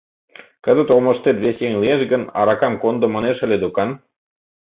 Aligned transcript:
Кызыт 0.63 0.89
олмыштет 0.93 1.37
вес 1.43 1.57
еҥ 1.67 1.73
лиеш 1.81 2.01
гын, 2.11 2.23
аракам 2.39 2.73
кондо 2.81 3.05
манеш 3.15 3.37
ыле 3.45 3.57
докан. 3.63 3.89